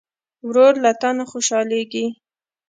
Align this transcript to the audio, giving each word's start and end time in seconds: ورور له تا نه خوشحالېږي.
ورور 0.47 0.73
له 0.83 0.91
تا 1.01 1.09
نه 1.17 1.23
خوشحالېږي. 1.31 2.05